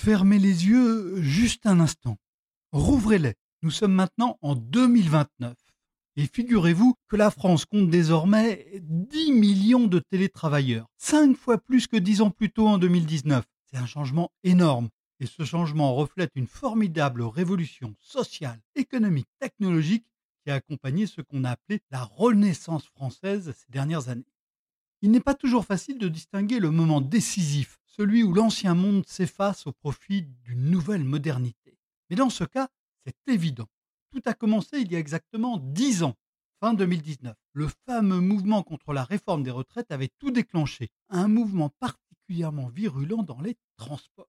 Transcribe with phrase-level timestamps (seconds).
[0.00, 2.18] Fermez les yeux juste un instant.
[2.70, 3.34] Rouvrez-les.
[3.62, 5.56] Nous sommes maintenant en 2029.
[6.14, 11.96] Et figurez-vous que la France compte désormais 10 millions de télétravailleurs, 5 fois plus que
[11.96, 13.44] 10 ans plus tôt en 2019.
[13.64, 14.88] C'est un changement énorme.
[15.18, 20.06] Et ce changement reflète une formidable révolution sociale, économique, technologique
[20.44, 24.32] qui a accompagné ce qu'on a appelé la renaissance française ces dernières années.
[25.02, 29.66] Il n'est pas toujours facile de distinguer le moment décisif, celui où l'ancien monde s'efface
[29.66, 31.76] au profit d'une nouvelle modernité.
[32.08, 32.68] Mais dans ce cas,
[33.04, 33.66] c'est évident.
[34.12, 36.14] Tout a commencé il y a exactement dix ans,
[36.60, 37.34] fin 2019.
[37.54, 43.24] Le fameux mouvement contre la réforme des retraites avait tout déclenché, un mouvement particulièrement virulent
[43.24, 44.28] dans les transports.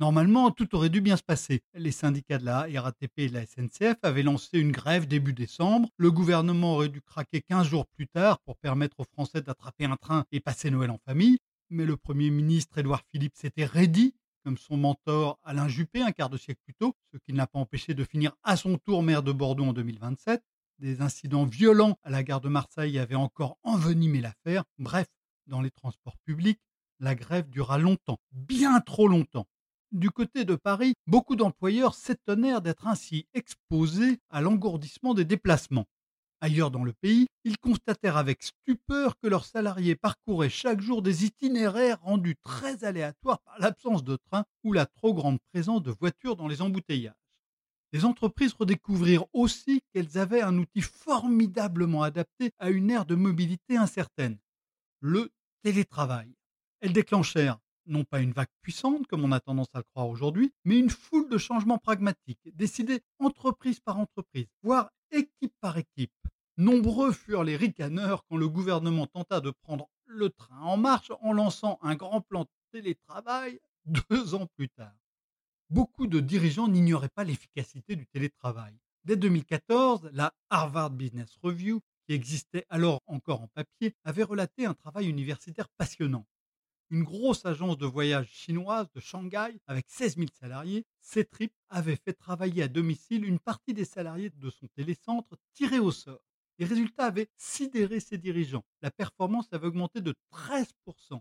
[0.00, 1.62] Normalement, tout aurait dû bien se passer.
[1.74, 5.90] Les syndicats de la RATP et de la SNCF avaient lancé une grève début décembre.
[5.96, 9.96] Le gouvernement aurait dû craquer 15 jours plus tard pour permettre aux Français d'attraper un
[9.96, 11.38] train et passer Noël en famille.
[11.70, 16.30] Mais le Premier ministre Édouard Philippe s'était raidi comme son mentor Alain Juppé un quart
[16.30, 19.02] de siècle plus tôt, ce qui ne l'a pas empêché de finir à son tour
[19.02, 20.42] maire de Bordeaux en 2027.
[20.78, 24.64] Des incidents violents à la gare de Marseille avaient encore envenimé l'affaire.
[24.78, 25.06] Bref,
[25.46, 26.60] dans les transports publics,
[27.00, 29.46] la grève dura longtemps, bien trop longtemps.
[29.92, 35.86] Du côté de Paris, beaucoup d'employeurs s'étonnèrent d'être ainsi exposés à l'engourdissement des déplacements.
[36.42, 41.26] Ailleurs dans le pays, ils constatèrent avec stupeur que leurs salariés parcouraient chaque jour des
[41.26, 46.36] itinéraires rendus très aléatoires par l'absence de train ou la trop grande présence de voitures
[46.36, 47.12] dans les embouteillages.
[47.92, 53.76] Les entreprises redécouvrirent aussi qu'elles avaient un outil formidablement adapté à une ère de mobilité
[53.76, 54.38] incertaine,
[55.00, 55.30] le
[55.62, 56.32] télétravail.
[56.80, 57.58] Elles déclenchèrent
[57.90, 60.90] non pas une vague puissante comme on a tendance à le croire aujourd'hui, mais une
[60.90, 66.12] foule de changements pragmatiques, décidés entreprise par entreprise, voire équipe par équipe.
[66.56, 71.32] Nombreux furent les ricaneurs quand le gouvernement tenta de prendre le train en marche en
[71.32, 73.60] lançant un grand plan de télétravail
[74.10, 74.94] deux ans plus tard.
[75.70, 78.76] Beaucoup de dirigeants n'ignoraient pas l'efficacité du télétravail.
[79.04, 84.74] Dès 2014, la Harvard Business Review, qui existait alors encore en papier, avait relaté un
[84.74, 86.26] travail universitaire passionnant.
[86.92, 92.14] Une grosse agence de voyage chinoise de Shanghai, avec 16 000 salariés, Ctrip avait fait
[92.14, 96.24] travailler à domicile une partie des salariés de son télécentre tirés au sort.
[96.58, 98.64] Les résultats avaient sidéré ses dirigeants.
[98.82, 101.20] La performance avait augmenté de 13%,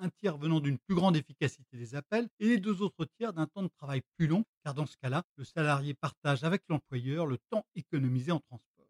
[0.00, 3.46] un tiers venant d'une plus grande efficacité des appels et les deux autres tiers d'un
[3.46, 7.38] temps de travail plus long, car dans ce cas-là, le salarié partage avec l'employeur le
[7.50, 8.88] temps économisé en transport.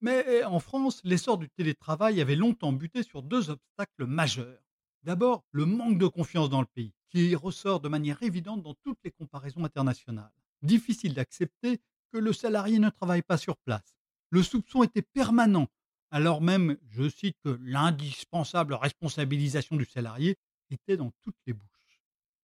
[0.00, 4.58] Mais en France, l'essor du télétravail avait longtemps buté sur deux obstacles majeurs.
[5.02, 8.98] D'abord, le manque de confiance dans le pays, qui ressort de manière évidente dans toutes
[9.04, 10.32] les comparaisons internationales.
[10.62, 11.80] Difficile d'accepter
[12.12, 13.94] que le salarié ne travaille pas sur place
[14.30, 15.68] le soupçon était permanent,
[16.10, 20.36] alors même, je cite, que l'indispensable responsabilisation du salarié
[20.70, 22.00] était dans toutes les bouches.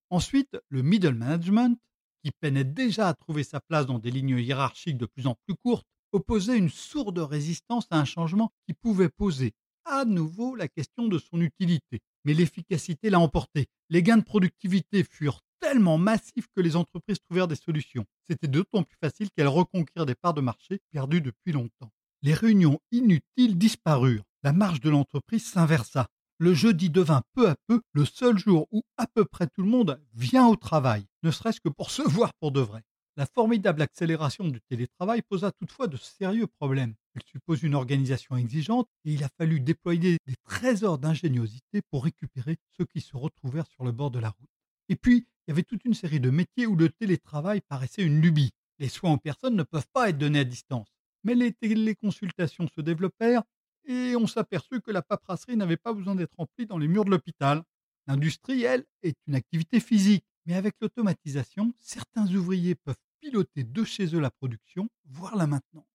[0.09, 1.79] Ensuite, le middle management,
[2.23, 5.55] qui peinait déjà à trouver sa place dans des lignes hiérarchiques de plus en plus
[5.55, 9.53] courtes, opposait une sourde résistance à un changement qui pouvait poser
[9.85, 12.01] à nouveau la question de son utilité.
[12.23, 13.67] Mais l'efficacité l'a emporté.
[13.89, 18.05] Les gains de productivité furent tellement massif que les entreprises trouvèrent des solutions.
[18.27, 21.91] C'était d'autant plus facile qu'elles reconquirent des parts de marché perdues depuis longtemps.
[22.21, 24.23] Les réunions inutiles disparurent.
[24.43, 26.07] La marge de l'entreprise s'inversa.
[26.37, 29.69] Le jeudi devint peu à peu le seul jour où à peu près tout le
[29.69, 32.83] monde vient au travail, ne serait-ce que pour se voir pour de vrai.
[33.17, 36.95] La formidable accélération du télétravail posa toutefois de sérieux problèmes.
[37.13, 42.57] Elle suppose une organisation exigeante et il a fallu déployer des trésors d'ingéniosité pour récupérer
[42.77, 44.49] ceux qui se retrouvèrent sur le bord de la route.
[44.89, 48.19] Et puis, il y avait toute une série de métiers où le télétravail paraissait une
[48.19, 48.51] lubie.
[48.79, 50.89] Les soins aux personnes ne peuvent pas être donnés à distance.
[51.23, 53.43] Mais les téléconsultations se développèrent
[53.85, 57.11] et on s'aperçut que la paperasserie n'avait pas besoin d'être remplie dans les murs de
[57.11, 57.63] l'hôpital.
[58.07, 60.25] L'industrie, elle, est une activité physique.
[60.45, 65.85] Mais avec l'automatisation, certains ouvriers peuvent piloter de chez eux la production, voire la maintenance.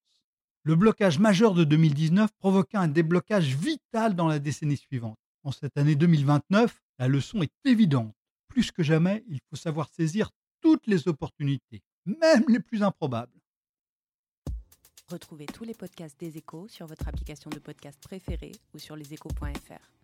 [0.63, 5.19] Le blocage majeur de 2019 provoqua un déblocage vital dans la décennie suivante.
[5.43, 8.15] En cette année 2029, la leçon est évidente
[8.51, 10.31] plus que jamais, il faut savoir saisir
[10.61, 13.33] toutes les opportunités, même les plus improbables.
[15.09, 20.00] Retrouvez tous les podcasts des échos sur votre application de podcast préférée ou sur leséchos.fr.